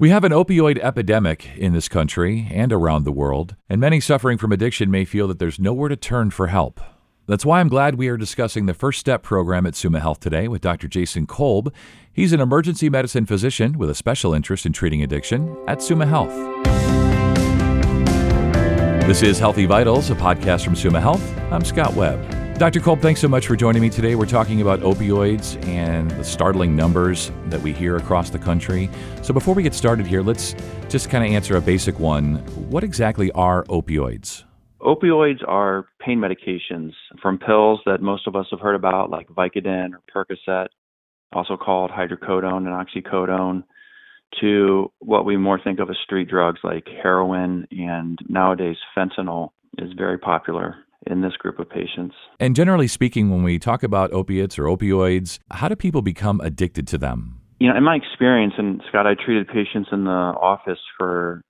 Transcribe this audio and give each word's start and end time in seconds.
We 0.00 0.10
have 0.10 0.22
an 0.22 0.30
opioid 0.30 0.78
epidemic 0.78 1.56
in 1.56 1.72
this 1.72 1.88
country 1.88 2.46
and 2.52 2.72
around 2.72 3.02
the 3.02 3.10
world, 3.10 3.56
and 3.68 3.80
many 3.80 3.98
suffering 3.98 4.38
from 4.38 4.52
addiction 4.52 4.92
may 4.92 5.04
feel 5.04 5.26
that 5.26 5.40
there's 5.40 5.58
nowhere 5.58 5.88
to 5.88 5.96
turn 5.96 6.30
for 6.30 6.46
help. 6.46 6.80
That's 7.26 7.44
why 7.44 7.58
I'm 7.58 7.66
glad 7.66 7.96
we 7.96 8.06
are 8.06 8.16
discussing 8.16 8.66
the 8.66 8.74
First 8.74 9.00
Step 9.00 9.24
program 9.24 9.66
at 9.66 9.74
Summa 9.74 9.98
Health 9.98 10.20
today 10.20 10.46
with 10.46 10.62
Dr. 10.62 10.86
Jason 10.86 11.26
Kolb. 11.26 11.74
He's 12.12 12.32
an 12.32 12.38
emergency 12.38 12.88
medicine 12.88 13.26
physician 13.26 13.76
with 13.76 13.90
a 13.90 13.94
special 13.94 14.34
interest 14.34 14.66
in 14.66 14.72
treating 14.72 15.02
addiction 15.02 15.56
at 15.66 15.82
Summa 15.82 16.06
Health. 16.06 16.32
This 19.08 19.24
is 19.24 19.40
Healthy 19.40 19.66
Vitals, 19.66 20.10
a 20.10 20.14
podcast 20.14 20.64
from 20.64 20.76
Summa 20.76 21.00
Health. 21.00 21.36
I'm 21.50 21.64
Scott 21.64 21.94
Webb. 21.94 22.47
Dr. 22.58 22.80
Kolb, 22.80 23.00
thanks 23.00 23.20
so 23.20 23.28
much 23.28 23.46
for 23.46 23.54
joining 23.54 23.80
me 23.80 23.88
today. 23.88 24.16
We're 24.16 24.26
talking 24.26 24.60
about 24.60 24.80
opioids 24.80 25.64
and 25.68 26.10
the 26.10 26.24
startling 26.24 26.74
numbers 26.74 27.30
that 27.50 27.60
we 27.60 27.72
hear 27.72 27.96
across 27.96 28.30
the 28.30 28.38
country. 28.40 28.90
So, 29.22 29.32
before 29.32 29.54
we 29.54 29.62
get 29.62 29.74
started 29.74 30.08
here, 30.08 30.22
let's 30.22 30.56
just 30.88 31.08
kind 31.08 31.24
of 31.24 31.30
answer 31.30 31.56
a 31.56 31.60
basic 31.60 32.00
one. 32.00 32.38
What 32.68 32.82
exactly 32.82 33.30
are 33.30 33.62
opioids? 33.66 34.42
Opioids 34.80 35.46
are 35.46 35.86
pain 36.00 36.18
medications 36.18 36.94
from 37.22 37.38
pills 37.38 37.78
that 37.86 38.02
most 38.02 38.26
of 38.26 38.34
us 38.34 38.46
have 38.50 38.58
heard 38.58 38.74
about, 38.74 39.08
like 39.08 39.28
Vicodin 39.28 39.90
or 39.92 40.00
Percocet, 40.12 40.66
also 41.32 41.56
called 41.56 41.92
hydrocodone 41.92 42.66
and 42.66 43.04
oxycodone, 43.04 43.62
to 44.40 44.90
what 44.98 45.24
we 45.24 45.36
more 45.36 45.60
think 45.62 45.78
of 45.78 45.90
as 45.90 45.96
street 46.02 46.28
drugs 46.28 46.58
like 46.64 46.88
heroin 47.04 47.68
and 47.70 48.18
nowadays 48.28 48.76
fentanyl 48.96 49.50
is 49.78 49.92
very 49.96 50.18
popular 50.18 50.74
in 51.06 51.20
this 51.20 51.32
group 51.34 51.58
of 51.58 51.68
patients. 51.68 52.14
And 52.40 52.56
generally 52.56 52.88
speaking, 52.88 53.30
when 53.30 53.42
we 53.42 53.58
talk 53.58 53.82
about 53.82 54.12
opiates 54.12 54.58
or 54.58 54.64
opioids, 54.64 55.38
how 55.50 55.68
do 55.68 55.76
people 55.76 56.02
become 56.02 56.40
addicted 56.40 56.86
to 56.88 56.98
them? 56.98 57.40
You 57.60 57.68
know, 57.68 57.76
in 57.76 57.82
my 57.82 57.96
experience, 57.96 58.54
and 58.58 58.82
Scott, 58.88 59.06
I 59.06 59.14
treated 59.14 59.48
patients 59.48 59.88
in 59.90 60.04
the 60.04 60.10
office 60.10 60.78
for 60.96 61.42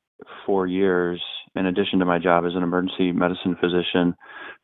four 0.46 0.66
years 0.66 1.20
in 1.54 1.66
addition 1.66 1.98
to 1.98 2.04
my 2.04 2.18
job 2.18 2.44
as 2.46 2.54
an 2.54 2.62
emergency 2.62 3.12
medicine 3.12 3.56
physician. 3.60 4.14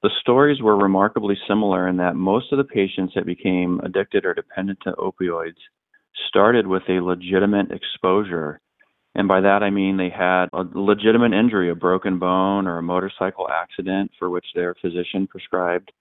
The 0.03 0.11
stories 0.21 0.63
were 0.63 0.77
remarkably 0.77 1.37
similar 1.49 1.89
in 1.89 1.97
that 1.99 2.15
most 2.15 2.53
of 2.53 2.59
the 2.59 2.65
patients 2.65 3.13
that 3.15 3.27
became 3.27 3.81
addicted 3.85 4.25
or 4.25 4.35
dependent 4.35 4.79
to 4.85 4.93
opioids 4.93 5.57
started 6.29 6.67
with 6.67 6.83
a 6.89 7.01
legitimate 7.01 7.71
exposure 7.71 8.61
and 9.15 9.29
by 9.29 9.41
that 9.41 9.63
I 9.63 9.71
mean 9.71 9.97
they 9.97 10.11
had 10.11 10.47
a 10.53 10.65
legitimate 10.75 11.33
injury, 11.33 11.71
a 11.71 11.75
broken 11.75 12.19
bone 12.19 12.67
or 12.67 12.79
a 12.79 12.83
motorcycle 12.83 13.49
accident 13.49 14.11
for 14.19 14.31
which 14.31 14.47
their 14.55 14.75
physician 14.81 15.27
prescribed 15.27 15.93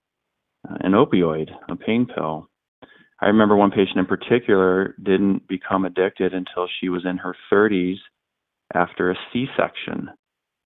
uh, 0.70 0.76
an 0.82 0.94
opioid, 0.94 1.50
a 1.70 1.76
pain 1.76 2.06
pill. 2.06 2.50
I 3.22 3.28
remember 3.28 3.56
one 3.56 3.72
patient 3.72 3.98
in 3.98 4.06
particular 4.06 4.96
didn't 5.02 5.48
become 5.48 5.86
addicted 5.86 6.34
until 6.34 6.68
she 6.80 6.90
was 6.90 7.06
in 7.06 7.18
her 7.18 7.36
30s 7.52 7.98
after 8.74 9.12
a 9.12 9.16
C 9.32 9.46
section, 9.56 10.10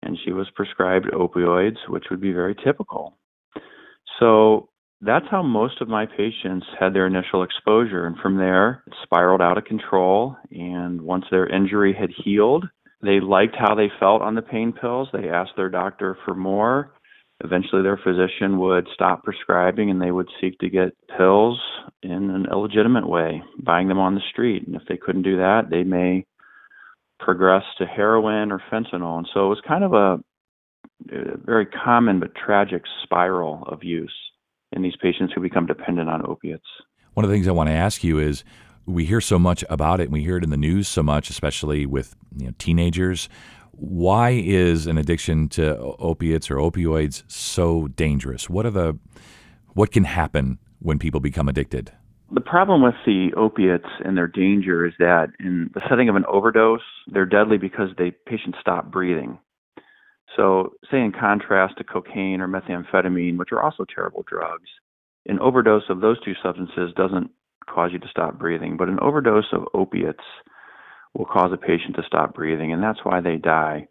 and 0.04 0.18
she 0.24 0.32
was 0.32 0.48
prescribed 0.56 1.08
opioids, 1.08 1.78
which 1.90 2.06
would 2.10 2.22
be 2.22 2.32
very 2.32 2.56
typical. 2.56 3.18
So 4.20 4.70
that's 5.06 5.26
how 5.30 5.44
most 5.44 5.82
of 5.82 5.88
my 5.88 6.06
patients 6.06 6.66
had 6.80 6.94
their 6.94 7.08
initial 7.08 7.44
exposure. 7.44 8.06
And 8.06 8.18
from 8.18 8.38
there, 8.38 8.84
it 8.88 8.94
spiraled 9.04 9.42
out 9.42 9.58
of 9.58 9.66
control. 9.66 10.36
And 10.52 11.02
once 11.02 11.26
their 11.30 11.48
injury 11.48 11.96
had 11.98 12.10
healed, 12.24 12.66
they 13.02 13.20
liked 13.20 13.56
how 13.58 13.76
they 13.76 13.92
felt 14.00 14.22
on 14.22 14.36
the 14.36 14.42
pain 14.42 14.74
pills. 14.74 15.10
They 15.14 15.30
asked 15.30 15.52
their 15.56 15.70
doctor 15.70 16.18
for 16.26 16.34
more. 16.34 16.94
Eventually, 17.44 17.84
their 17.84 18.00
physician 18.02 18.60
would 18.60 18.88
stop 18.94 19.24
prescribing 19.24 19.92
and 19.92 20.02
they 20.02 20.12
would 20.12 20.30
seek 20.40 20.58
to 20.60 20.70
get 20.70 20.96
pills 21.18 21.60
in 22.02 22.30
an 22.30 22.48
illegitimate 22.50 23.08
way, 23.08 23.44
buying 23.62 23.90
them 23.90 24.00
on 24.00 24.16
the 24.16 24.22
street. 24.32 24.66
And 24.66 24.76
if 24.76 24.84
they 24.88 24.98
couldn't 24.98 25.24
do 25.24 25.38
that, 25.38 25.70
they 25.70 25.84
may 25.84 26.26
progress 27.20 27.64
to 27.78 27.86
heroin 27.86 28.52
or 28.52 28.62
fentanyl. 28.72 29.18
And 29.18 29.28
so 29.34 29.46
it 29.46 29.50
was 29.50 29.62
kind 29.68 29.84
of 29.84 29.94
a, 29.94 30.20
a 31.14 31.38
very 31.38 31.66
common 31.66 32.22
but 32.22 32.36
tragic 32.36 32.84
spiral 33.04 33.64
of 33.68 33.84
use 33.84 34.14
in 34.76 34.82
these 34.82 34.96
patients 35.02 35.34
who 35.34 35.42
become 35.42 35.66
dependent 35.66 36.10
on 36.10 36.26
opiates. 36.26 36.66
One 37.14 37.24
of 37.24 37.30
the 37.30 37.36
things 37.36 37.48
I 37.48 37.52
want 37.52 37.70
to 37.70 37.74
ask 37.74 38.04
you 38.04 38.20
is 38.20 38.44
we 38.86 39.06
hear 39.06 39.22
so 39.22 39.40
much 39.40 39.64
about 39.70 40.00
it 40.00 40.04
and 40.04 40.14
we 40.14 40.24
hear 40.24 40.38
it 40.38 40.44
in 40.44 40.50
the 40.50 40.58
news 40.58 40.88
so 40.88 41.02
much, 41.02 41.30
especially 41.30 41.86
with 41.86 42.16
you 42.38 42.48
know, 42.48 42.54
teenagers. 42.58 43.30
Why 43.72 44.32
is 44.32 44.88
an 44.88 44.98
addiction 44.98 45.50
to 45.50 45.78
opiates 45.78 46.52
or 46.52 46.58
opioids 46.58 47.24
so 47.28 47.88
dangerous? 47.88 48.50
What 48.50 48.66
are 48.66 48.72
the 48.72 48.98
what 49.74 49.92
can 49.92 50.06
happen 50.06 50.60
when 50.80 51.00
people 51.00 51.20
become 51.20 51.50
addicted? 51.50 51.92
The 52.32 52.42
problem 52.42 52.82
with 52.82 52.96
the 53.06 53.32
opiates 53.38 53.90
and 54.04 54.18
their 54.18 54.28
danger 54.28 54.86
is 54.86 54.94
that 55.00 55.28
in 55.40 55.70
the 55.74 55.82
setting 55.90 56.10
of 56.10 56.16
an 56.16 56.26
overdose, 56.26 56.82
they're 57.08 57.26
deadly 57.26 57.58
because 57.58 57.90
the 57.98 58.12
patient 58.26 58.56
stop 58.60 58.92
breathing. 58.92 59.38
So, 60.36 60.74
say 60.92 61.00
in 61.00 61.12
contrast 61.12 61.78
to 61.78 61.84
cocaine 61.84 62.42
or 62.42 62.48
methamphetamine, 62.48 63.38
which 63.38 63.52
are 63.52 63.62
also 63.62 63.86
terrible 63.86 64.24
drugs, 64.28 64.70
an 65.28 65.40
overdose 65.40 65.84
of 65.90 66.02
those 66.02 66.22
two 66.24 66.34
substances 66.44 66.94
doesn't 66.96 67.32
cause 67.68 67.92
you 67.94 68.00
to 68.00 68.08
stop 68.10 68.38
breathing, 68.38 68.78
but 68.78 68.90
an 68.90 69.00
overdose 69.00 69.52
of 69.54 69.68
opiates 69.74 70.24
will 71.14 71.26
cause 71.26 71.52
a 71.54 71.58
patient 71.58 71.96
to 71.96 72.04
stop 72.06 72.34
breathing, 72.34 72.74
and 72.74 72.84
that's 72.84 73.00
why 73.04 73.22
they 73.22 73.38
die. 73.38 73.88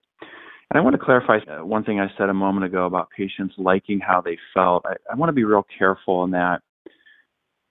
And 0.70 0.78
I 0.78 0.80
want 0.80 0.94
to 0.94 1.04
clarify 1.04 1.38
uh, 1.38 1.64
one 1.64 1.84
thing 1.84 2.00
I 2.00 2.08
said 2.18 2.28
a 2.28 2.34
moment 2.34 2.66
ago 2.66 2.86
about 2.86 3.10
patients 3.10 3.54
liking 3.58 4.00
how 4.00 4.20
they 4.20 4.38
felt. 4.52 4.84
I, 4.86 4.94
I 5.10 5.16
want 5.16 5.28
to 5.28 5.34
be 5.34 5.44
real 5.44 5.66
careful 5.78 6.24
in 6.24 6.32
that 6.32 6.62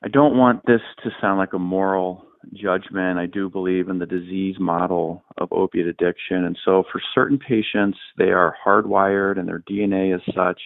I 0.03 0.09
don't 0.09 0.37
want 0.37 0.65
this 0.65 0.81
to 1.03 1.11
sound 1.21 1.37
like 1.37 1.53
a 1.53 1.59
moral 1.59 2.25
judgment. 2.53 3.19
I 3.19 3.25
do 3.25 3.49
believe 3.49 3.89
in 3.89 3.99
the 3.99 4.05
disease 4.05 4.55
model 4.59 5.23
of 5.37 5.49
opiate 5.51 5.87
addiction. 5.87 6.45
And 6.45 6.57
so 6.65 6.83
for 6.91 7.01
certain 7.13 7.39
patients, 7.39 7.97
they 8.17 8.31
are 8.31 8.55
hardwired 8.65 9.39
and 9.39 9.47
their 9.47 9.59
DNA 9.59 10.15
is 10.15 10.21
such 10.35 10.59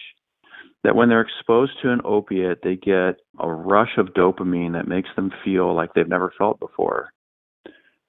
that 0.84 0.94
when 0.94 1.08
they're 1.08 1.20
exposed 1.20 1.72
to 1.82 1.90
an 1.90 2.00
opiate, 2.04 2.60
they 2.62 2.76
get 2.76 3.20
a 3.38 3.50
rush 3.50 3.98
of 3.98 4.14
dopamine 4.14 4.72
that 4.72 4.86
makes 4.88 5.08
them 5.16 5.32
feel 5.44 5.74
like 5.74 5.92
they've 5.94 6.08
never 6.08 6.32
felt 6.38 6.60
before. 6.60 7.10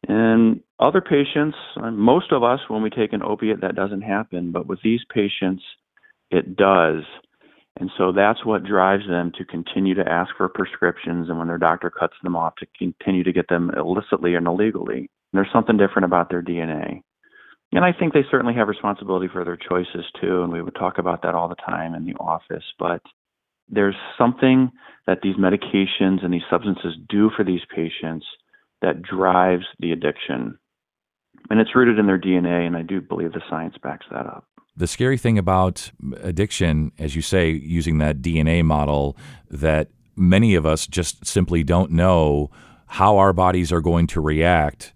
And 0.08 0.62
other 0.80 1.02
patients, 1.02 1.58
most 1.78 2.32
of 2.32 2.44
us, 2.44 2.60
when 2.68 2.82
we 2.82 2.90
take 2.90 3.12
an 3.12 3.24
opiate, 3.24 3.62
that 3.62 3.76
doesn't 3.76 4.02
happen. 4.02 4.52
But 4.52 4.68
with 4.68 4.80
these 4.84 5.02
patients, 5.14 5.64
it 6.32 6.56
does. 6.56 7.04
And 7.80 7.90
so 7.98 8.12
that's 8.12 8.46
what 8.46 8.66
drives 8.66 9.08
them 9.08 9.32
to 9.38 9.46
continue 9.46 9.96
to 9.96 10.08
ask 10.08 10.36
for 10.36 10.50
prescriptions 10.50 11.30
and 11.30 11.38
when 11.38 11.48
their 11.48 11.58
doctor 11.58 11.90
cuts 11.90 12.16
them 12.24 12.36
off 12.36 12.56
to 12.58 12.68
continue 12.78 13.24
to 13.24 13.32
get 13.32 13.48
them 13.48 13.72
illicitly 13.76 14.36
and 14.36 14.48
illegally. 14.48 14.98
And 14.98 15.08
there's 15.34 15.52
something 15.54 15.78
different 15.78 16.06
about 16.06 16.30
their 16.30 16.44
DNA. 16.44 17.02
And 17.72 17.86
I 17.86 17.94
think 17.94 18.14
they 18.14 18.26
certainly 18.30 18.56
have 18.56 18.68
responsibility 18.68 19.28
for 19.32 19.46
their 19.46 19.58
choices 19.58 20.06
too, 20.20 20.44
and 20.44 20.52
we 20.52 20.62
would 20.62 20.76
talk 20.76 20.98
about 20.98 21.22
that 21.22 21.36
all 21.36 21.48
the 21.48 21.56
time 21.56 21.94
in 21.94 22.06
the 22.06 22.16
office. 22.16 22.64
But 22.78 23.02
there's 23.70 23.96
something 24.18 24.72
that 25.08 25.20
these 25.22 25.36
medications 25.36 26.24
and 26.24 26.34
these 26.34 26.42
substances 26.50 26.96
do 27.08 27.30
for 27.36 27.46
these 27.46 27.62
patients 27.74 28.26
that 28.82 29.02
drives 29.04 29.66
the 29.80 29.92
addiction. 29.92 30.58
And 31.50 31.60
it's 31.60 31.76
rooted 31.76 32.00
in 32.00 32.08
their 32.08 32.20
DNA, 32.20 32.66
and 32.66 32.76
I 32.76 32.82
do 32.82 33.02
believe 33.02 33.34
the 33.34 33.42
science 33.50 33.76
backs 33.82 34.06
that 34.12 34.26
up. 34.26 34.46
The 34.80 34.88
scary 34.88 35.18
thing 35.18 35.38
about 35.38 35.92
addiction, 36.22 36.94
as 36.98 37.14
you 37.14 37.22
say, 37.22 37.52
using 37.52 37.98
that 37.98 38.22
DNA 38.22 38.64
model, 38.64 39.18
that 39.52 39.90
many 40.16 40.56
of 40.56 40.66
us 40.66 40.88
just 40.88 41.26
simply 41.28 41.66
don't 41.66 41.92
know 41.92 42.50
how 42.88 43.18
our 43.18 43.34
bodies 43.34 43.74
are 43.74 43.82
going 43.82 44.08
to 44.08 44.22
react 44.22 44.94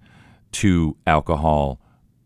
to 0.53 0.95
alcohol, 1.05 1.81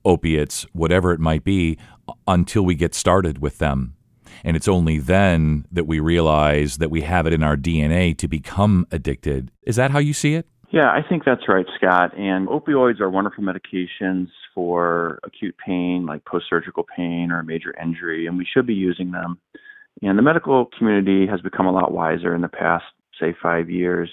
opiates, 0.05 0.67
whatever 0.73 1.11
it 1.13 1.19
might 1.19 1.43
be, 1.43 1.79
until 2.27 2.63
we 2.63 2.75
get 2.75 2.93
started 2.93 3.41
with 3.41 3.57
them. 3.57 3.95
And 4.43 4.55
it's 4.55 4.67
only 4.67 4.99
then 4.99 5.65
that 5.71 5.87
we 5.87 5.99
realize 5.99 6.77
that 6.77 6.91
we 6.91 7.01
have 7.01 7.25
it 7.25 7.33
in 7.33 7.41
our 7.41 7.57
DNA 7.57 8.15
to 8.19 8.27
become 8.27 8.85
addicted. 8.91 9.49
Is 9.63 9.77
that 9.77 9.89
how 9.89 9.97
you 9.97 10.13
see 10.13 10.35
it? 10.35 10.47
Yeah, 10.69 10.91
I 10.91 11.01
think 11.01 11.23
that's 11.25 11.47
right, 11.47 11.65
Scott. 11.75 12.15
And 12.15 12.47
opioids 12.49 12.99
are 12.99 13.09
wonderful 13.09 13.43
medications 13.43 14.27
for 14.57 15.19
acute 15.23 15.55
pain, 15.63 16.07
like 16.07 16.25
post 16.25 16.45
surgical 16.49 16.83
pain 16.83 17.29
or 17.31 17.41
a 17.41 17.45
major 17.45 17.75
injury, 17.79 18.25
and 18.25 18.39
we 18.39 18.47
should 18.51 18.65
be 18.65 18.73
using 18.73 19.11
them. 19.11 19.37
And 20.01 20.17
the 20.17 20.23
medical 20.23 20.65
community 20.75 21.27
has 21.27 21.41
become 21.41 21.67
a 21.67 21.71
lot 21.71 21.91
wiser 21.91 22.33
in 22.33 22.41
the 22.41 22.47
past, 22.47 22.85
say, 23.19 23.35
five 23.39 23.69
years 23.69 24.09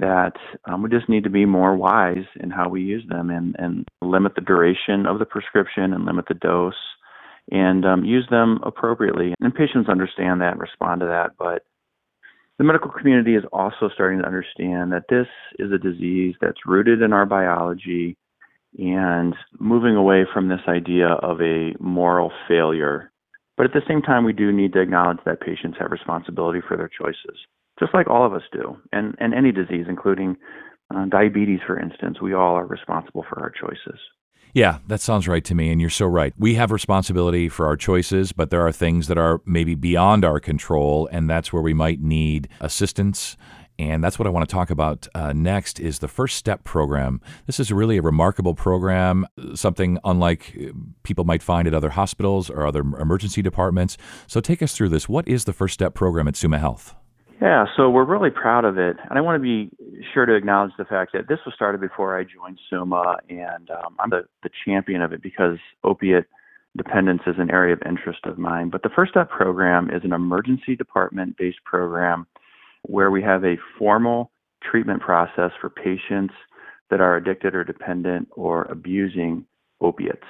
that 0.00 0.32
um, 0.64 0.82
we 0.82 0.90
just 0.90 1.08
need 1.08 1.22
to 1.22 1.30
be 1.30 1.44
more 1.44 1.76
wise 1.76 2.26
in 2.40 2.50
how 2.50 2.68
we 2.68 2.82
use 2.82 3.04
them 3.08 3.30
and, 3.30 3.54
and 3.60 3.86
limit 4.02 4.34
the 4.34 4.40
duration 4.40 5.06
of 5.06 5.20
the 5.20 5.24
prescription 5.24 5.92
and 5.92 6.04
limit 6.04 6.24
the 6.26 6.34
dose 6.34 6.74
and 7.52 7.86
um, 7.86 8.04
use 8.04 8.26
them 8.28 8.58
appropriately. 8.64 9.34
And 9.40 9.54
patients 9.54 9.88
understand 9.88 10.40
that 10.40 10.54
and 10.54 10.60
respond 10.60 11.00
to 11.02 11.06
that. 11.06 11.30
But 11.38 11.62
the 12.58 12.64
medical 12.64 12.90
community 12.90 13.36
is 13.36 13.44
also 13.52 13.88
starting 13.94 14.18
to 14.18 14.26
understand 14.26 14.90
that 14.90 15.04
this 15.08 15.28
is 15.60 15.70
a 15.70 15.78
disease 15.78 16.34
that's 16.40 16.66
rooted 16.66 17.02
in 17.02 17.12
our 17.12 17.24
biology 17.24 18.16
and 18.78 19.34
moving 19.58 19.96
away 19.96 20.24
from 20.32 20.48
this 20.48 20.60
idea 20.68 21.08
of 21.08 21.40
a 21.40 21.74
moral 21.80 22.30
failure. 22.48 23.10
But 23.56 23.66
at 23.66 23.72
the 23.72 23.82
same 23.88 24.02
time, 24.02 24.24
we 24.24 24.32
do 24.32 24.52
need 24.52 24.72
to 24.74 24.80
acknowledge 24.80 25.18
that 25.24 25.40
patients 25.40 25.78
have 25.80 25.90
responsibility 25.90 26.60
for 26.66 26.76
their 26.76 26.90
choices, 26.90 27.38
just 27.80 27.94
like 27.94 28.08
all 28.08 28.26
of 28.26 28.34
us 28.34 28.42
do. 28.52 28.76
And, 28.92 29.14
and 29.18 29.32
any 29.32 29.50
disease, 29.50 29.86
including 29.88 30.36
uh, 30.94 31.06
diabetes, 31.06 31.60
for 31.66 31.78
instance, 31.78 32.20
we 32.20 32.34
all 32.34 32.54
are 32.54 32.66
responsible 32.66 33.24
for 33.28 33.40
our 33.40 33.50
choices. 33.50 33.98
Yeah, 34.52 34.78
that 34.86 35.00
sounds 35.00 35.28
right 35.28 35.44
to 35.44 35.54
me. 35.54 35.70
And 35.70 35.80
you're 35.80 35.90
so 35.90 36.06
right. 36.06 36.32
We 36.38 36.54
have 36.54 36.70
responsibility 36.70 37.48
for 37.48 37.66
our 37.66 37.76
choices, 37.76 38.32
but 38.32 38.50
there 38.50 38.66
are 38.66 38.72
things 38.72 39.08
that 39.08 39.18
are 39.18 39.40
maybe 39.44 39.74
beyond 39.74 40.24
our 40.24 40.40
control. 40.40 41.08
And 41.12 41.28
that's 41.28 41.52
where 41.52 41.62
we 41.62 41.74
might 41.74 42.00
need 42.00 42.48
assistance. 42.60 43.36
And 43.78 44.02
that's 44.02 44.18
what 44.18 44.26
I 44.26 44.30
want 44.30 44.48
to 44.48 44.52
talk 44.52 44.70
about 44.70 45.06
uh, 45.14 45.32
next 45.34 45.78
is 45.78 45.98
the 45.98 46.08
First 46.08 46.36
Step 46.36 46.64
program. 46.64 47.20
This 47.46 47.60
is 47.60 47.70
really 47.70 47.98
a 47.98 48.02
remarkable 48.02 48.54
program, 48.54 49.26
something 49.54 49.98
unlike 50.04 50.56
uh, 50.58 50.72
people 51.02 51.24
might 51.24 51.42
find 51.42 51.68
at 51.68 51.74
other 51.74 51.90
hospitals 51.90 52.48
or 52.48 52.66
other 52.66 52.80
emergency 52.80 53.42
departments. 53.42 53.98
So 54.26 54.40
take 54.40 54.62
us 54.62 54.74
through 54.74 54.88
this. 54.90 55.08
What 55.08 55.28
is 55.28 55.44
the 55.44 55.52
First 55.52 55.74
Step 55.74 55.94
program 55.94 56.26
at 56.26 56.36
Summa 56.36 56.58
Health? 56.58 56.94
Yeah, 57.40 57.66
so 57.76 57.90
we're 57.90 58.04
really 58.04 58.30
proud 58.30 58.64
of 58.64 58.78
it. 58.78 58.96
And 59.10 59.18
I 59.18 59.20
want 59.20 59.36
to 59.36 59.42
be 59.42 59.70
sure 60.14 60.24
to 60.24 60.34
acknowledge 60.34 60.72
the 60.78 60.86
fact 60.86 61.12
that 61.12 61.28
this 61.28 61.38
was 61.44 61.54
started 61.54 61.82
before 61.82 62.18
I 62.18 62.24
joined 62.24 62.58
Summa, 62.70 63.18
and 63.28 63.70
um, 63.70 63.96
I'm 63.98 64.08
the, 64.08 64.22
the 64.42 64.48
champion 64.64 65.02
of 65.02 65.12
it 65.12 65.22
because 65.22 65.58
opiate 65.84 66.24
dependence 66.76 67.22
is 67.26 67.36
an 67.38 67.50
area 67.50 67.74
of 67.74 67.82
interest 67.84 68.20
of 68.24 68.38
mine. 68.38 68.70
But 68.70 68.82
the 68.82 68.88
First 68.88 69.10
Step 69.10 69.28
program 69.28 69.90
is 69.90 70.02
an 70.02 70.12
emergency 70.12 70.76
department 70.76 71.36
based 71.36 71.62
program 71.64 72.26
where 72.86 73.10
we 73.10 73.22
have 73.22 73.44
a 73.44 73.56
formal 73.78 74.30
treatment 74.62 75.00
process 75.00 75.50
for 75.60 75.68
patients 75.70 76.34
that 76.90 77.00
are 77.00 77.16
addicted 77.16 77.54
or 77.54 77.64
dependent 77.64 78.28
or 78.32 78.62
abusing 78.64 79.44
opiates. 79.80 80.26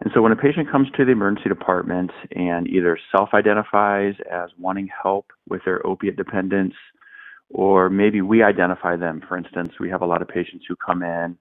And 0.00 0.10
so 0.14 0.22
when 0.22 0.32
a 0.32 0.36
patient 0.36 0.70
comes 0.70 0.88
to 0.96 1.04
the 1.04 1.12
emergency 1.12 1.48
department 1.48 2.10
and 2.30 2.68
either 2.68 2.98
self 3.12 3.30
identifies 3.34 4.14
as 4.30 4.50
wanting 4.58 4.88
help 5.02 5.26
with 5.48 5.62
their 5.64 5.84
opiate 5.86 6.16
dependence, 6.16 6.74
or 7.50 7.90
maybe 7.90 8.20
we 8.20 8.42
identify 8.42 8.96
them, 8.96 9.22
for 9.26 9.36
instance, 9.36 9.70
we 9.80 9.90
have 9.90 10.02
a 10.02 10.06
lot 10.06 10.22
of 10.22 10.28
patients 10.28 10.64
who 10.68 10.76
come 10.76 11.02
in 11.02 11.36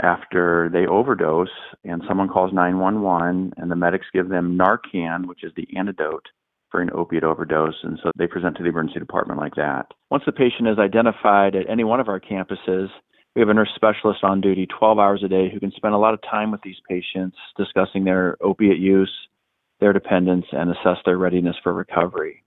after 0.00 0.70
they 0.72 0.86
overdose 0.86 1.48
and 1.84 2.02
someone 2.06 2.28
calls 2.28 2.52
911 2.52 3.52
and 3.56 3.70
the 3.70 3.76
medics 3.76 4.06
give 4.12 4.28
them 4.28 4.56
Narcan, 4.56 5.26
which 5.26 5.42
is 5.42 5.52
the 5.56 5.66
antidote 5.76 6.26
for 6.70 6.80
an 6.80 6.90
opiate 6.94 7.24
overdose. 7.24 7.76
And 7.82 7.98
so 8.02 8.10
they 8.16 8.26
present 8.26 8.56
to 8.56 8.62
the 8.62 8.68
emergency 8.68 8.98
department 8.98 9.40
like 9.40 9.54
that. 9.56 9.86
Once 10.10 10.24
the 10.26 10.32
patient 10.32 10.68
is 10.68 10.78
identified 10.78 11.54
at 11.54 11.68
any 11.68 11.84
one 11.84 12.00
of 12.00 12.08
our 12.08 12.20
campuses, 12.20 12.88
we 13.34 13.40
have 13.40 13.48
a 13.48 13.54
nurse 13.54 13.70
specialist 13.74 14.24
on 14.24 14.40
duty 14.40 14.66
12 14.66 14.98
hours 14.98 15.22
a 15.24 15.28
day 15.28 15.48
who 15.52 15.60
can 15.60 15.72
spend 15.72 15.94
a 15.94 15.98
lot 15.98 16.14
of 16.14 16.20
time 16.22 16.50
with 16.50 16.60
these 16.62 16.80
patients 16.88 17.36
discussing 17.56 18.04
their 18.04 18.36
opiate 18.40 18.78
use, 18.78 19.12
their 19.80 19.92
dependence, 19.92 20.46
and 20.52 20.70
assess 20.70 20.98
their 21.04 21.18
readiness 21.18 21.56
for 21.62 21.72
recovery. 21.72 22.42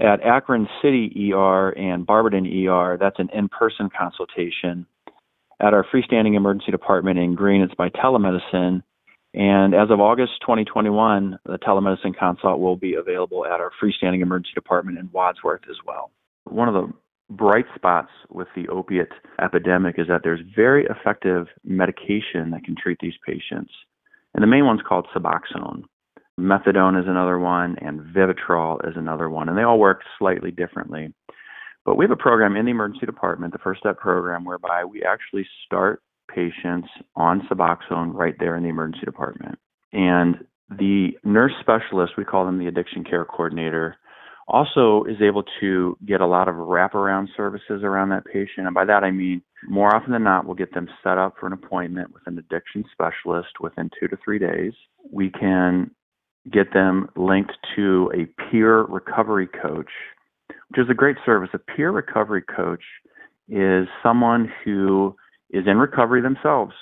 At 0.00 0.22
Akron 0.22 0.68
City 0.80 1.32
ER 1.32 1.70
and 1.70 2.06
Barberton 2.06 2.46
ER, 2.46 2.96
that's 2.98 3.18
an 3.18 3.28
in 3.32 3.48
person 3.48 3.88
consultation. 3.96 4.86
At 5.60 5.74
our 5.74 5.84
freestanding 5.84 6.34
emergency 6.34 6.72
department 6.72 7.20
in 7.20 7.36
Green, 7.36 7.62
it's 7.62 7.74
by 7.74 7.88
telemedicine. 7.90 8.82
And 9.34 9.74
as 9.74 9.90
of 9.90 10.00
August 10.00 10.32
2021, 10.42 11.38
the 11.46 11.58
telemedicine 11.58 12.16
consult 12.18 12.60
will 12.60 12.76
be 12.76 12.94
available 12.94 13.46
at 13.46 13.60
our 13.60 13.70
freestanding 13.82 14.20
emergency 14.20 14.52
department 14.54 14.98
in 14.98 15.08
Wadsworth 15.12 15.62
as 15.70 15.76
well. 15.86 16.10
One 16.44 16.68
of 16.68 16.74
the 16.74 16.92
bright 17.30 17.64
spots 17.74 18.10
with 18.28 18.48
the 18.54 18.68
opiate 18.68 19.12
epidemic 19.40 19.98
is 19.98 20.08
that 20.08 20.20
there's 20.22 20.40
very 20.54 20.86
effective 20.86 21.46
medication 21.64 22.50
that 22.50 22.64
can 22.64 22.76
treat 22.76 22.98
these 23.00 23.14
patients. 23.26 23.72
And 24.34 24.42
the 24.42 24.46
main 24.46 24.66
one's 24.66 24.82
called 24.86 25.06
Suboxone. 25.14 25.84
Methadone 26.38 27.00
is 27.00 27.06
another 27.08 27.38
one, 27.38 27.76
and 27.80 28.00
Vivitrol 28.00 28.86
is 28.88 28.96
another 28.96 29.30
one, 29.30 29.48
and 29.48 29.56
they 29.56 29.62
all 29.62 29.78
work 29.78 30.00
slightly 30.18 30.50
differently. 30.50 31.12
But 31.84 31.96
we 31.96 32.04
have 32.04 32.10
a 32.10 32.16
program 32.16 32.56
in 32.56 32.64
the 32.64 32.70
emergency 32.70 33.06
department, 33.06 33.52
the 33.52 33.58
First 33.58 33.80
Step 33.80 33.98
program, 33.98 34.44
whereby 34.44 34.84
we 34.84 35.02
actually 35.02 35.46
start 35.66 36.02
patients 36.34 36.88
on 37.16 37.46
Suboxone 37.50 38.14
right 38.14 38.34
there 38.38 38.56
in 38.56 38.62
the 38.62 38.68
emergency 38.68 39.04
department. 39.04 39.58
And 39.92 40.36
the 40.70 41.10
nurse 41.24 41.52
specialist, 41.60 42.14
we 42.16 42.24
call 42.24 42.46
them 42.46 42.58
the 42.58 42.66
addiction 42.66 43.04
care 43.04 43.24
coordinator, 43.24 43.96
also 44.48 45.04
is 45.04 45.16
able 45.22 45.44
to 45.60 45.96
get 46.06 46.20
a 46.20 46.26
lot 46.26 46.48
of 46.48 46.56
wraparound 46.56 47.28
services 47.36 47.82
around 47.82 48.08
that 48.10 48.24
patient. 48.24 48.66
And 48.66 48.74
by 48.74 48.84
that 48.84 49.04
I 49.04 49.10
mean 49.10 49.42
more 49.68 49.94
often 49.94 50.12
than 50.12 50.24
not, 50.24 50.46
we'll 50.46 50.56
get 50.56 50.74
them 50.74 50.88
set 51.02 51.18
up 51.18 51.34
for 51.38 51.46
an 51.46 51.52
appointment 51.52 52.12
with 52.12 52.22
an 52.26 52.38
addiction 52.38 52.84
specialist 52.92 53.60
within 53.60 53.90
two 53.98 54.08
to 54.08 54.16
three 54.24 54.38
days. 54.38 54.72
We 55.10 55.30
can 55.30 55.90
get 56.50 56.72
them 56.72 57.08
linked 57.16 57.52
to 57.76 58.10
a 58.14 58.26
peer 58.50 58.82
recovery 58.82 59.46
coach, 59.46 59.90
which 60.48 60.78
is 60.78 60.90
a 60.90 60.94
great 60.94 61.16
service. 61.24 61.50
A 61.54 61.58
peer 61.58 61.90
recovery 61.90 62.42
coach 62.42 62.82
is 63.48 63.86
someone 64.02 64.50
who 64.64 65.14
is 65.52 65.64
in 65.66 65.76
recovery 65.76 66.22
themselves 66.22 66.72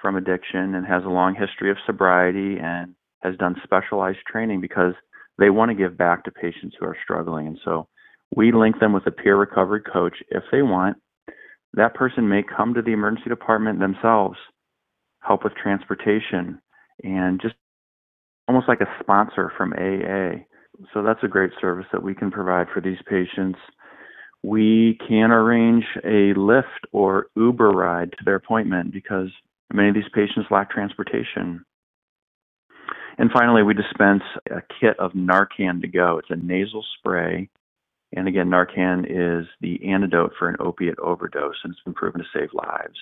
from 0.00 0.16
addiction 0.16 0.74
and 0.74 0.86
has 0.86 1.04
a 1.04 1.08
long 1.08 1.34
history 1.34 1.70
of 1.70 1.76
sobriety 1.86 2.58
and 2.60 2.94
has 3.22 3.36
done 3.36 3.54
specialized 3.62 4.18
training 4.26 4.60
because 4.60 4.94
they 5.38 5.50
want 5.50 5.70
to 5.70 5.76
give 5.76 5.96
back 5.96 6.24
to 6.24 6.30
patients 6.30 6.74
who 6.78 6.86
are 6.86 6.96
struggling. 7.02 7.46
And 7.46 7.58
so 7.64 7.86
we 8.34 8.52
link 8.52 8.80
them 8.80 8.92
with 8.92 9.06
a 9.06 9.10
peer 9.10 9.36
recovery 9.36 9.80
coach 9.80 10.16
if 10.30 10.42
they 10.50 10.62
want. 10.62 10.96
That 11.74 11.94
person 11.94 12.28
may 12.28 12.42
come 12.42 12.74
to 12.74 12.82
the 12.82 12.92
emergency 12.92 13.30
department 13.30 13.78
themselves, 13.78 14.36
help 15.20 15.44
with 15.44 15.54
transportation, 15.54 16.60
and 17.02 17.40
just 17.40 17.54
almost 18.48 18.68
like 18.68 18.80
a 18.80 18.96
sponsor 19.00 19.52
from 19.56 19.72
AA. 19.72 20.44
So 20.92 21.02
that's 21.02 21.22
a 21.22 21.28
great 21.28 21.52
service 21.60 21.86
that 21.92 22.02
we 22.02 22.14
can 22.14 22.30
provide 22.30 22.66
for 22.72 22.80
these 22.80 22.98
patients. 23.08 23.58
We 24.42 24.98
can 25.06 25.30
arrange 25.30 25.84
a 26.04 26.34
Lyft 26.34 26.64
or 26.90 27.26
Uber 27.36 27.70
ride 27.70 28.12
to 28.12 28.24
their 28.24 28.34
appointment 28.34 28.92
because 28.92 29.28
many 29.72 29.88
of 29.88 29.94
these 29.94 30.04
patients 30.12 30.50
lack 30.50 30.70
transportation. 30.70 31.64
And 33.18 33.30
finally, 33.30 33.62
we 33.62 33.74
dispense 33.74 34.22
a 34.50 34.62
kit 34.80 34.98
of 34.98 35.12
Narcan 35.12 35.80
to 35.82 35.88
go. 35.88 36.18
It's 36.18 36.30
a 36.30 36.36
nasal 36.36 36.84
spray. 36.98 37.48
And 38.14 38.28
again, 38.28 38.48
Narcan 38.48 39.06
is 39.08 39.46
the 39.60 39.80
antidote 39.90 40.32
for 40.38 40.48
an 40.48 40.56
opiate 40.60 40.98
overdose, 40.98 41.56
and 41.62 41.72
it's 41.72 41.82
been 41.82 41.94
proven 41.94 42.20
to 42.20 42.26
save 42.32 42.50
lives. 42.52 42.98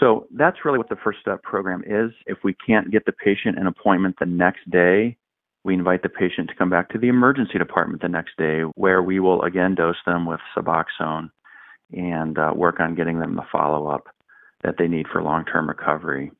So 0.00 0.26
that's 0.32 0.64
really 0.64 0.78
what 0.78 0.88
the 0.88 0.96
First 1.02 1.20
Step 1.20 1.42
program 1.42 1.82
is. 1.86 2.12
If 2.26 2.38
we 2.44 2.54
can't 2.54 2.90
get 2.90 3.06
the 3.06 3.12
patient 3.12 3.58
an 3.58 3.66
appointment 3.66 4.16
the 4.18 4.26
next 4.26 4.68
day, 4.70 5.16
we 5.64 5.74
invite 5.74 6.02
the 6.02 6.08
patient 6.08 6.48
to 6.50 6.54
come 6.54 6.70
back 6.70 6.90
to 6.90 6.98
the 6.98 7.08
emergency 7.08 7.58
department 7.58 8.02
the 8.02 8.08
next 8.08 8.36
day, 8.36 8.60
where 8.74 9.02
we 9.02 9.18
will 9.18 9.42
again 9.42 9.74
dose 9.74 9.96
them 10.06 10.26
with 10.26 10.40
Suboxone 10.56 11.30
and 11.92 12.38
uh, 12.38 12.52
work 12.54 12.80
on 12.80 12.94
getting 12.94 13.18
them 13.18 13.34
the 13.34 13.42
follow 13.50 13.88
up 13.88 14.04
that 14.62 14.76
they 14.78 14.88
need 14.88 15.06
for 15.10 15.22
long 15.22 15.44
term 15.44 15.68
recovery. 15.68 16.30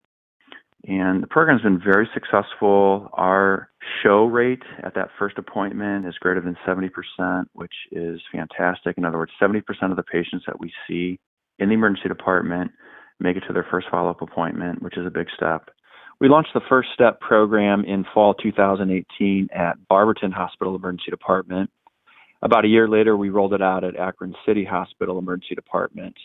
And 0.87 1.23
the 1.23 1.27
program's 1.27 1.63
been 1.63 1.81
very 1.81 2.09
successful. 2.13 3.09
Our 3.15 3.71
show 4.03 4.27
rate 4.27 4.63
at 4.83 4.95
that 4.95 5.09
first 5.19 5.39
appointment 5.39 6.07
is 6.07 6.15
greater 6.21 6.43
than 6.43 6.59
70%, 6.67 7.45
which 7.55 7.73
is 7.91 8.21
fantastic. 8.31 8.99
In 8.99 9.07
other 9.07 9.17
words, 9.17 9.33
70% 9.41 9.63
of 9.91 9.97
the 9.97 10.03
patients 10.03 10.45
that 10.47 10.61
we 10.61 10.71
see 10.87 11.19
in 11.59 11.71
the 11.71 11.75
emergency 11.75 12.09
department 12.09 12.71
make 13.19 13.37
it 13.37 13.45
to 13.47 13.55
their 13.55 13.67
first 13.71 13.87
follow 13.91 14.11
up 14.11 14.21
appointment, 14.21 14.83
which 14.83 14.99
is 14.99 15.07
a 15.07 15.11
big 15.11 15.29
step. 15.35 15.71
We 16.25 16.31
launched 16.31 16.55
the 16.55 16.63
First 16.71 16.89
Step 16.95 17.21
program 17.21 17.85
in 17.85 18.07
fall 18.15 18.33
2018 18.33 19.51
at 19.53 19.77
Barberton 19.89 20.33
Hospital 20.33 20.75
Emergency 20.75 21.11
Department. 21.11 21.69
About 22.41 22.65
a 22.65 22.69
year 22.69 22.89
later, 22.89 23.15
we 23.15 23.29
rolled 23.29 23.53
it 23.53 23.61
out 23.61 23.85
at 23.85 23.95
Akron 23.95 24.35
City 24.47 24.65
Hospital 24.65 25.19
Emergency 25.19 25.55
Department. 25.55 26.17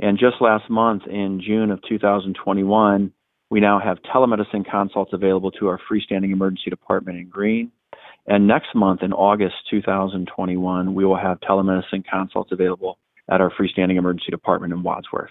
And 0.00 0.18
just 0.18 0.40
last 0.40 0.68
month, 0.68 1.04
in 1.06 1.40
June 1.40 1.70
of 1.70 1.80
2021, 1.88 3.12
we 3.48 3.60
now 3.60 3.78
have 3.78 3.98
telemedicine 4.12 4.68
consults 4.68 5.12
available 5.12 5.52
to 5.52 5.68
our 5.68 5.78
freestanding 5.88 6.32
emergency 6.32 6.70
department 6.70 7.18
in 7.18 7.28
Green. 7.28 7.70
And 8.26 8.48
next 8.48 8.74
month, 8.74 9.04
in 9.04 9.12
August 9.12 9.54
2021, 9.70 10.94
we 10.96 11.04
will 11.04 11.16
have 11.16 11.38
telemedicine 11.48 12.04
consults 12.10 12.50
available 12.50 12.98
at 13.30 13.40
our 13.40 13.52
freestanding 13.52 13.98
emergency 13.98 14.32
department 14.32 14.72
in 14.72 14.82
Wadsworth. 14.82 15.30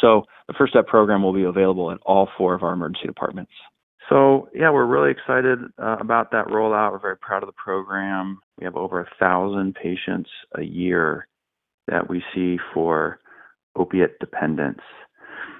So 0.00 0.24
the 0.48 0.54
First 0.56 0.72
Step 0.72 0.86
program 0.86 1.22
will 1.22 1.32
be 1.32 1.44
available 1.44 1.90
at 1.90 1.98
all 2.04 2.28
four 2.36 2.54
of 2.54 2.62
our 2.62 2.72
emergency 2.72 3.06
departments. 3.06 3.52
So 4.08 4.48
yeah, 4.54 4.70
we're 4.70 4.86
really 4.86 5.10
excited 5.10 5.58
uh, 5.78 5.96
about 6.00 6.32
that 6.32 6.46
rollout. 6.46 6.92
We're 6.92 6.98
very 6.98 7.16
proud 7.16 7.42
of 7.42 7.48
the 7.48 7.52
program. 7.52 8.40
We 8.58 8.64
have 8.64 8.76
over 8.76 9.00
a 9.00 9.08
thousand 9.20 9.74
patients 9.74 10.30
a 10.56 10.62
year 10.62 11.28
that 11.86 12.08
we 12.08 12.22
see 12.34 12.58
for 12.74 13.20
opiate 13.76 14.18
dependence. 14.18 14.80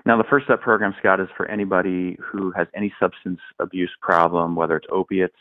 Now, 0.07 0.17
the 0.17 0.25
First 0.29 0.47
Step 0.47 0.63
program, 0.63 0.95
Scott, 0.99 1.21
is 1.21 1.29
for 1.37 1.47
anybody 1.47 2.17
who 2.21 2.53
has 2.53 2.67
any 2.75 2.93
substance 2.99 3.41
abuse 3.59 3.91
problem, 4.01 4.57
whether 4.57 4.77
it's 4.77 4.87
opiates, 4.91 5.37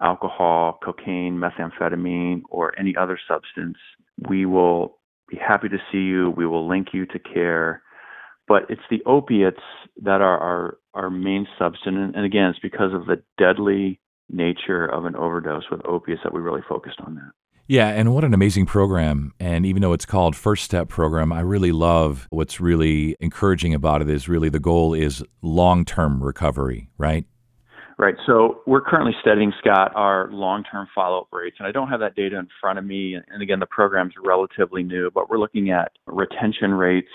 alcohol, 0.00 0.78
cocaine, 0.84 1.38
methamphetamine, 1.38 2.42
or 2.50 2.78
any 2.78 2.94
other 2.96 3.18
substance. 3.26 3.78
We 4.28 4.46
will 4.46 4.98
be 5.28 5.38
happy 5.38 5.68
to 5.68 5.78
see 5.90 5.98
you. 5.98 6.30
We 6.36 6.46
will 6.46 6.68
link 6.68 6.88
you 6.92 7.06
to 7.06 7.18
care. 7.18 7.82
But 8.46 8.62
it's 8.68 8.82
the 8.90 9.02
opiates 9.06 9.60
that 10.02 10.20
are 10.20 10.38
our, 10.38 10.78
our 10.94 11.10
main 11.10 11.46
substance. 11.58 12.12
And 12.14 12.24
again, 12.24 12.50
it's 12.50 12.58
because 12.58 12.92
of 12.92 13.06
the 13.06 13.22
deadly 13.38 14.00
nature 14.30 14.86
of 14.86 15.04
an 15.04 15.16
overdose 15.16 15.64
with 15.70 15.84
opiates 15.86 16.22
that 16.24 16.34
we 16.34 16.40
really 16.40 16.62
focused 16.68 17.00
on 17.00 17.14
that. 17.14 17.30
Yeah, 17.66 17.88
and 17.88 18.12
what 18.12 18.24
an 18.24 18.34
amazing 18.34 18.66
program. 18.66 19.32
And 19.40 19.64
even 19.64 19.80
though 19.80 19.94
it's 19.94 20.04
called 20.04 20.36
First 20.36 20.64
Step 20.64 20.88
Program, 20.88 21.32
I 21.32 21.40
really 21.40 21.72
love 21.72 22.26
what's 22.30 22.60
really 22.60 23.16
encouraging 23.20 23.72
about 23.72 24.02
it 24.02 24.10
is 24.10 24.28
really 24.28 24.50
the 24.50 24.60
goal 24.60 24.92
is 24.92 25.24
long 25.40 25.86
term 25.86 26.22
recovery, 26.22 26.90
right? 26.98 27.24
Right. 27.96 28.16
So 28.26 28.60
we're 28.66 28.82
currently 28.82 29.14
studying, 29.20 29.52
Scott, 29.60 29.92
our 29.94 30.28
long 30.32 30.64
term 30.64 30.88
follow 30.94 31.20
up 31.20 31.28
rates. 31.32 31.56
And 31.58 31.68
I 31.68 31.72
don't 31.72 31.88
have 31.88 32.00
that 32.00 32.16
data 32.16 32.38
in 32.38 32.48
front 32.60 32.78
of 32.78 32.84
me. 32.84 33.14
And 33.14 33.40
again, 33.40 33.60
the 33.60 33.66
program's 33.66 34.14
relatively 34.22 34.82
new, 34.82 35.10
but 35.14 35.30
we're 35.30 35.38
looking 35.38 35.70
at 35.70 35.92
retention 36.06 36.72
rates 36.72 37.08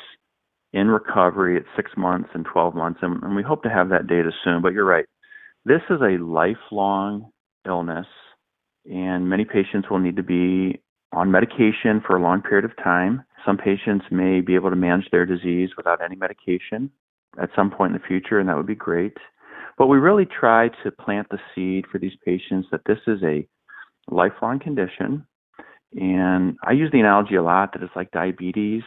in 0.74 0.88
recovery 0.88 1.58
at 1.58 1.64
six 1.76 1.92
months 1.98 2.30
and 2.34 2.46
12 2.46 2.76
months. 2.76 3.00
And, 3.02 3.22
and 3.24 3.36
we 3.36 3.44
hope 3.44 3.64
to 3.64 3.70
have 3.70 3.90
that 3.90 4.08
data 4.08 4.32
soon. 4.44 4.62
But 4.62 4.74
you're 4.74 4.86
right. 4.86 5.06
This 5.66 5.82
is 5.90 6.02
a 6.02 6.24
lifelong 6.24 7.32
illness 7.66 8.08
and 8.86 9.30
many 9.30 9.46
patients 9.46 9.90
will 9.90 10.00
need 10.00 10.16
to 10.16 10.24
be 10.24 10.82
on 11.12 11.32
medication 11.32 12.02
for 12.06 12.16
a 12.16 12.22
long 12.22 12.42
period 12.42 12.66
of 12.66 12.76
time. 12.78 13.24
Some 13.46 13.58
patients 13.58 14.06
may 14.12 14.42
be 14.42 14.56
able 14.56 14.70
to 14.70 14.76
manage 14.76 15.10
their 15.12 15.26
disease 15.26 15.70
without 15.78 16.04
any 16.04 16.16
medication 16.16 16.92
at 17.42 17.50
some 17.56 17.72
point 17.72 17.94
in 17.96 18.02
the 18.02 18.08
future, 18.08 18.40
and 18.40 18.50
that 18.50 18.58
would 18.58 18.68
be 18.68 18.76
great. 18.76 19.18
But 19.78 19.88
we 19.88 19.98
really 19.98 20.26
try 20.26 20.70
to 20.84 20.92
plant 20.92 21.28
the 21.30 21.40
seed 21.54 21.86
for 21.92 22.00
these 22.00 22.14
patients 22.26 22.68
that 22.72 22.82
this 22.86 23.00
is 23.08 23.22
a 23.24 23.48
lifelong 24.10 24.60
condition. 24.60 25.26
And 25.94 26.58
I 26.64 26.74
use 26.74 26.92
the 26.92 27.00
analogy 27.00 27.36
a 27.36 27.44
lot 27.44 27.74
that 27.74 27.84
it's 27.84 27.96
like 27.96 28.12
diabetes. 28.12 28.84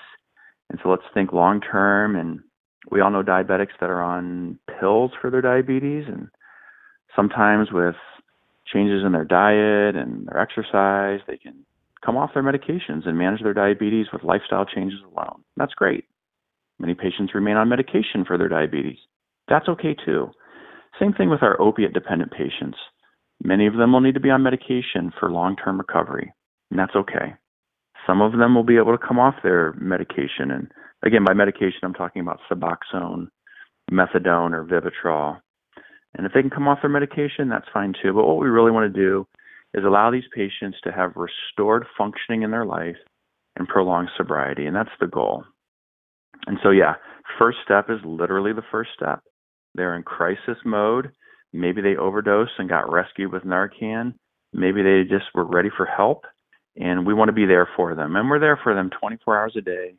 And 0.73 0.81
so 0.83 0.89
let's 0.89 1.03
think 1.13 1.33
long 1.33 1.61
term. 1.61 2.17
And 2.17 2.41
we 2.91 3.01
all 3.01 3.11
know 3.11 3.23
diabetics 3.23 3.79
that 3.81 3.91
are 3.91 4.03
on 4.03 4.59
pills 4.81 5.13
for 5.21 5.31
their 5.31 5.43
diabetes. 5.43 6.07
And 6.09 6.29
sometimes 7.15 7.69
with 7.71 7.95
changes 8.73 9.03
in 9.05 9.13
their 9.13 9.25
diet 9.25 9.95
and 9.95 10.27
their 10.27 10.41
exercise, 10.41 11.21
they 11.29 11.37
can 11.37 11.67
come 12.05 12.17
off 12.17 12.31
their 12.35 12.43
medications 12.43 13.07
and 13.07 13.19
manage 13.19 13.43
their 13.43 13.55
diabetes 13.55 14.07
with 14.13 14.25
lifestyle 14.25 14.65
changes 14.65 14.99
alone. 15.05 15.45
That's 15.57 15.75
great. 15.75 16.05
Many 16.79 16.95
patients 16.95 17.35
remain 17.35 17.57
on 17.57 17.69
medication 17.69 18.25
for 18.27 18.39
their 18.39 18.49
diabetes. 18.49 18.99
That's 19.49 19.69
okay 19.69 19.95
too. 20.05 20.31
Same 20.99 21.13
thing 21.13 21.31
with 21.31 21.43
our 21.43 21.61
opiate 21.61 21.93
dependent 21.93 22.33
patients. 22.33 22.79
Many 23.45 23.67
of 23.67 23.75
them 23.75 23.93
will 23.93 24.01
need 24.01 24.15
to 24.15 24.21
be 24.21 24.31
on 24.31 24.43
medication 24.43 25.13
for 25.19 25.31
long 25.31 25.55
term 25.57 25.79
recovery, 25.79 26.33
and 26.71 26.79
that's 26.79 26.97
okay. 26.97 27.35
Some 28.07 28.21
of 28.21 28.33
them 28.33 28.55
will 28.55 28.65
be 28.65 28.77
able 28.77 28.97
to 28.97 29.07
come 29.07 29.19
off 29.19 29.35
their 29.43 29.75
medication. 29.75 30.51
And 30.51 30.71
again, 31.05 31.25
by 31.25 31.35
medication, 31.35 31.81
I'm 31.83 31.95
talking 31.95 32.23
about 32.23 32.41
Suboxone, 32.51 33.29
methadone, 33.91 34.53
or 34.53 34.65
Vivitrol. 34.65 35.41
And 36.15 36.27
if 36.27 36.33
they 36.33 36.41
can 36.41 36.51
come 36.51 36.69
off 36.69 36.79
their 36.83 36.91
medication, 36.91 37.49
that's 37.49 37.69
fine 37.73 37.95
too. 38.03 38.13
But 38.13 38.27
what 38.27 38.39
we 38.39 38.49
really 38.49 38.71
want 38.71 38.93
to 38.93 39.01
do 39.01 39.27
is 39.75 39.85
allow 39.85 40.11
these 40.11 40.25
patients 40.35 40.79
to 40.85 40.93
have 40.93 41.13
restored 41.17 41.87
functioning 41.97 42.43
in 42.43 42.51
their 42.51 42.67
life 42.67 42.97
and 43.57 43.69
prolonged 43.69 44.09
sobriety. 44.17 44.67
And 44.67 44.77
that's 44.77 44.91
the 45.01 45.07
goal. 45.07 45.45
And 46.47 46.59
so, 46.63 46.71
yeah, 46.71 46.95
first 47.39 47.59
step 47.65 47.87
is 47.89 47.99
literally 48.05 48.53
the 48.53 48.65
first 48.71 48.91
step. 48.95 49.21
They're 49.75 49.97
in 49.97 50.03
crisis 50.03 50.59
mode. 50.65 51.13
Maybe 51.53 51.81
they 51.81 51.97
overdosed 51.97 52.53
and 52.59 52.69
got 52.69 52.93
rescued 52.93 53.33
with 53.33 53.45
Narcan. 53.45 54.15
Maybe 54.53 54.83
they 54.83 55.03
just 55.09 55.27
were 55.35 55.45
ready 55.45 55.71
for 55.75 55.87
help. 55.87 56.25
And 56.77 57.07
we 57.07 57.15
want 57.15 57.29
to 57.29 57.33
be 57.33 57.47
there 57.47 57.69
for 57.77 57.95
them. 57.95 58.17
And 58.17 58.31
we're 58.31 58.41
there 58.41 58.59
for 58.63 58.75
them 58.75 58.91
24 58.99 59.39
hours 59.39 59.55
a 59.57 59.61
day, 59.61 59.95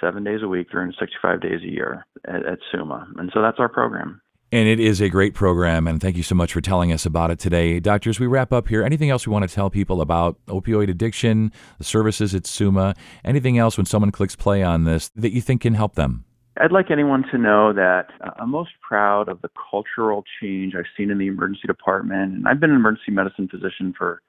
seven 0.00 0.24
days 0.24 0.40
a 0.42 0.48
week, 0.48 0.68
365 0.70 1.40
days 1.40 1.60
a 1.62 1.70
year 1.70 2.06
at, 2.26 2.46
at 2.46 2.58
Summa. 2.70 3.08
And 3.16 3.30
so 3.34 3.42
that's 3.42 3.58
our 3.58 3.68
program. 3.68 4.20
And 4.52 4.68
it 4.68 4.78
is 4.78 5.00
a 5.00 5.08
great 5.08 5.34
program, 5.34 5.88
and 5.88 6.00
thank 6.00 6.16
you 6.16 6.22
so 6.22 6.36
much 6.36 6.52
for 6.52 6.60
telling 6.60 6.92
us 6.92 7.04
about 7.04 7.32
it 7.32 7.40
today. 7.40 7.80
Doctors, 7.80 8.20
we 8.20 8.28
wrap 8.28 8.52
up 8.52 8.68
here. 8.68 8.84
Anything 8.84 9.10
else 9.10 9.26
we 9.26 9.32
want 9.32 9.48
to 9.48 9.52
tell 9.52 9.68
people 9.68 10.00
about 10.00 10.38
opioid 10.46 10.88
addiction, 10.88 11.50
the 11.78 11.84
services 11.84 12.36
at 12.36 12.46
Summa, 12.46 12.94
anything 13.24 13.58
else 13.58 13.76
when 13.76 13.84
someone 13.84 14.12
clicks 14.12 14.36
play 14.36 14.62
on 14.62 14.84
this 14.84 15.10
that 15.16 15.32
you 15.32 15.40
think 15.40 15.62
can 15.62 15.74
help 15.74 15.96
them? 15.96 16.24
I'd 16.60 16.70
like 16.70 16.92
anyone 16.92 17.24
to 17.32 17.38
know 17.38 17.72
that 17.72 18.10
uh, 18.24 18.30
I'm 18.38 18.50
most 18.50 18.70
proud 18.80 19.28
of 19.28 19.42
the 19.42 19.50
cultural 19.70 20.22
change 20.40 20.74
I've 20.76 20.84
seen 20.96 21.10
in 21.10 21.18
the 21.18 21.26
emergency 21.26 21.66
department. 21.66 22.34
And 22.34 22.46
I've 22.46 22.60
been 22.60 22.70
an 22.70 22.76
emergency 22.76 23.10
medicine 23.10 23.48
physician 23.48 23.92
for 23.98 24.22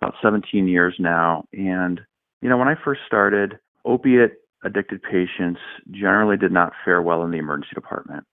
about 0.00 0.14
17 0.22 0.68
years 0.68 0.94
now. 0.98 1.44
And, 1.52 2.00
you 2.40 2.48
know, 2.48 2.56
when 2.56 2.68
I 2.68 2.74
first 2.82 3.02
started, 3.06 3.58
opiate 3.84 4.32
addicted 4.64 5.02
patients 5.02 5.60
generally 5.90 6.36
did 6.36 6.52
not 6.52 6.72
fare 6.84 7.00
well 7.02 7.24
in 7.24 7.30
the 7.30 7.38
emergency 7.38 7.74
department. 7.74 8.24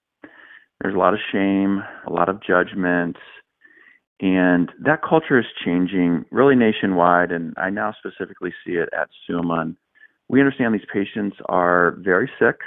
There's 0.81 0.95
a 0.95 0.99
lot 0.99 1.13
of 1.13 1.19
shame, 1.31 1.83
a 2.05 2.11
lot 2.11 2.29
of 2.29 2.43
judgment, 2.43 3.17
and 4.19 4.71
that 4.83 5.01
culture 5.07 5.39
is 5.39 5.45
changing 5.63 6.25
really 6.31 6.55
nationwide. 6.55 7.31
And 7.31 7.53
I 7.57 7.69
now 7.69 7.93
specifically 7.97 8.53
see 8.65 8.73
it 8.73 8.89
at 8.97 9.09
Summa. 9.27 9.73
We 10.27 10.39
understand 10.39 10.73
these 10.73 10.81
patients 10.91 11.37
are 11.47 11.97
very 11.99 12.29
sick 12.39 12.57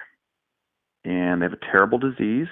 and 1.04 1.40
they 1.40 1.46
have 1.46 1.52
a 1.52 1.72
terrible 1.72 1.98
disease. 1.98 2.48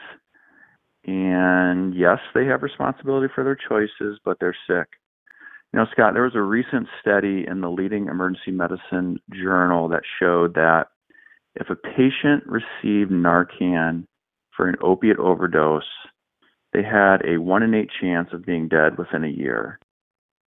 And 1.05 1.95
yes, 1.95 2.19
they 2.35 2.45
have 2.47 2.62
responsibility 2.62 3.33
for 3.35 3.45
their 3.45 3.57
choices, 3.57 4.19
but 4.25 4.38
they're 4.40 4.57
sick. 4.67 4.88
You 5.73 5.81
know, 5.81 5.87
Scott, 5.93 6.15
there 6.15 6.23
was 6.23 6.35
a 6.35 6.41
recent 6.41 6.89
study 7.01 7.45
in 7.47 7.61
the 7.61 7.71
leading 7.71 8.07
emergency 8.07 8.53
medicine 8.53 9.21
journal 9.33 9.89
that 9.89 10.03
showed 10.19 10.55
that 10.55 10.87
if 11.55 11.69
a 11.69 11.77
patient 11.77 12.45
received 12.47 13.11
Narcan 13.11 14.07
for 14.57 14.69
an 14.69 14.77
opiate 14.83 15.19
overdose, 15.19 15.83
they 16.73 16.83
had 16.83 17.19
a 17.27 17.39
one 17.39 17.63
in 17.63 17.75
eight 17.75 17.91
chance 18.01 18.29
of 18.33 18.47
being 18.47 18.69
dead 18.69 18.97
within 18.97 19.25
a 19.25 19.29
year. 19.29 19.79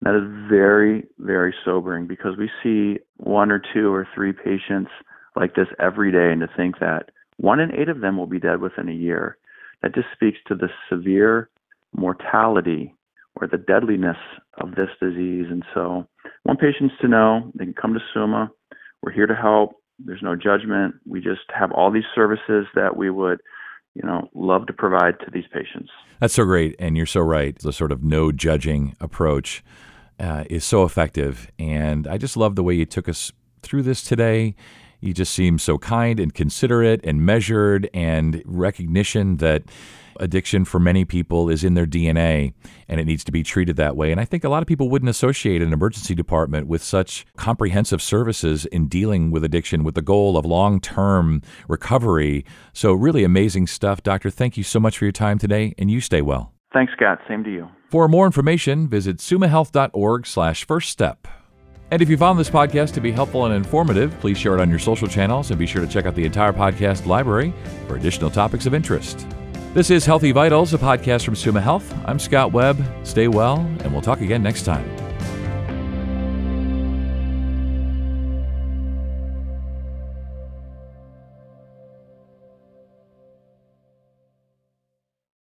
That 0.01 0.15
is 0.15 0.49
very, 0.49 1.07
very 1.17 1.53
sobering 1.65 2.05
because 2.05 2.37
we 2.37 2.49
see 2.61 2.99
one 3.17 3.51
or 3.51 3.61
two 3.73 3.91
or 3.91 4.07
three 4.13 4.33
patients 4.33 4.91
like 5.35 5.55
this 5.55 5.67
every 5.79 6.11
day, 6.11 6.31
and 6.31 6.41
to 6.41 6.49
think 6.55 6.79
that 6.79 7.09
one 7.37 7.59
in 7.59 7.73
eight 7.73 7.89
of 7.89 8.01
them 8.01 8.17
will 8.17 8.27
be 8.27 8.39
dead 8.39 8.61
within 8.61 8.89
a 8.89 8.93
year, 8.93 9.37
that 9.81 9.95
just 9.95 10.07
speaks 10.13 10.37
to 10.47 10.55
the 10.55 10.69
severe 10.89 11.49
mortality 11.95 12.93
or 13.39 13.47
the 13.47 13.57
deadliness 13.57 14.17
of 14.59 14.71
this 14.71 14.89
disease. 15.01 15.45
And 15.49 15.63
so, 15.73 16.07
I 16.25 16.29
want 16.45 16.59
patients 16.59 16.95
to 17.01 17.07
know 17.07 17.51
they 17.55 17.65
can 17.65 17.73
come 17.73 17.93
to 17.93 17.99
Summa. 18.13 18.49
We're 19.01 19.11
here 19.11 19.27
to 19.27 19.35
help. 19.35 19.75
There's 19.99 20.21
no 20.21 20.35
judgment. 20.35 20.95
We 21.05 21.21
just 21.21 21.41
have 21.57 21.71
all 21.71 21.91
these 21.91 22.03
services 22.15 22.65
that 22.75 22.97
we 22.97 23.09
would 23.09 23.39
you 23.97 24.07
know, 24.07 24.29
love 24.35 24.67
to 24.67 24.73
provide 24.73 25.19
to 25.21 25.31
these 25.33 25.45
patients. 25.51 25.89
That's 26.19 26.35
so 26.35 26.45
great, 26.45 26.75
and 26.77 26.95
you're 26.95 27.07
so 27.07 27.19
right. 27.19 27.57
The 27.57 27.73
sort 27.73 27.91
of 27.91 28.03
no 28.03 28.31
judging 28.31 28.95
approach 28.99 29.63
uh, 30.19 30.43
is 30.51 30.63
so 30.63 30.83
effective, 30.83 31.49
and 31.57 32.05
I 32.05 32.17
just 32.17 32.37
love 32.37 32.55
the 32.55 32.63
way 32.63 32.75
you 32.75 32.85
took 32.85 33.09
us 33.09 33.31
through 33.63 33.81
this 33.81 34.03
today. 34.03 34.55
You 34.99 35.13
just 35.13 35.33
seem 35.33 35.59
so 35.59 35.77
kind 35.77 36.19
and 36.19 36.33
considerate 36.33 37.01
and 37.03 37.25
measured, 37.25 37.89
and 37.93 38.41
recognition 38.45 39.37
that 39.37 39.63
addiction 40.19 40.65
for 40.65 40.79
many 40.79 41.05
people 41.05 41.49
is 41.49 41.63
in 41.63 41.73
their 41.73 41.85
DNA 41.85 42.53
and 42.87 42.99
it 42.99 43.05
needs 43.05 43.23
to 43.23 43.31
be 43.31 43.43
treated 43.43 43.75
that 43.75 43.95
way. 43.95 44.11
And 44.11 44.19
I 44.19 44.25
think 44.25 44.43
a 44.43 44.49
lot 44.49 44.63
of 44.63 44.67
people 44.67 44.89
wouldn't 44.89 45.09
associate 45.09 45.61
an 45.61 45.73
emergency 45.73 46.15
department 46.15 46.67
with 46.67 46.83
such 46.83 47.25
comprehensive 47.35 48.01
services 48.01 48.65
in 48.65 48.87
dealing 48.87 49.31
with 49.31 49.43
addiction 49.43 49.83
with 49.83 49.95
the 49.95 50.01
goal 50.01 50.37
of 50.37 50.45
long 50.45 50.79
term 50.79 51.41
recovery. 51.67 52.45
So, 52.73 52.93
really 52.93 53.23
amazing 53.23 53.67
stuff. 53.67 54.03
Doctor, 54.03 54.29
thank 54.29 54.57
you 54.57 54.63
so 54.63 54.79
much 54.79 54.97
for 54.97 55.05
your 55.05 55.11
time 55.11 55.37
today 55.37 55.73
and 55.77 55.91
you 55.91 56.01
stay 56.01 56.21
well. 56.21 56.53
Thanks, 56.73 56.93
Scott. 56.93 57.19
Same 57.27 57.43
to 57.43 57.51
you. 57.51 57.67
For 57.89 58.07
more 58.07 58.25
information, 58.25 58.89
visit 58.89 59.17
summahealth.org 59.17 60.27
slash 60.27 60.65
first 60.65 60.89
step. 60.89 61.27
And 61.89 62.01
if 62.01 62.09
you 62.09 62.17
found 62.17 62.37
this 62.37 62.49
podcast 62.49 62.93
to 62.95 63.01
be 63.01 63.11
helpful 63.11 63.45
and 63.45 63.55
informative, 63.55 64.17
please 64.19 64.37
share 64.37 64.53
it 64.57 64.61
on 64.61 64.69
your 64.69 64.79
social 64.79 65.07
channels 65.07 65.51
and 65.51 65.59
be 65.59 65.65
sure 65.65 65.81
to 65.81 65.87
check 65.87 66.05
out 66.05 66.15
the 66.15 66.25
entire 66.25 66.51
podcast 66.51 67.05
library 67.05 67.53
for 67.87 67.95
additional 67.95 68.29
topics 68.29 68.65
of 68.65 68.73
interest. 68.73 69.25
This 69.73 69.89
is 69.89 70.05
Healthy 70.05 70.31
Vitals, 70.31 70.73
a 70.73 70.77
podcast 70.77 71.23
from 71.23 71.35
Summa 71.35 71.61
Health. 71.61 71.93
I'm 72.05 72.19
Scott 72.19 72.51
Webb. 72.51 72.83
Stay 73.03 73.27
well, 73.27 73.59
and 73.83 73.93
we'll 73.93 74.01
talk 74.01 74.21
again 74.21 74.43
next 74.43 74.63
time. 74.63 74.96